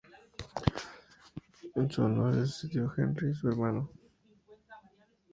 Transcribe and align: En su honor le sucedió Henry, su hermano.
En 1.75 1.91
su 1.91 2.01
honor 2.01 2.33
le 2.33 2.47
sucedió 2.47 2.91
Henry, 2.97 3.35
su 3.35 3.49
hermano. 3.49 3.87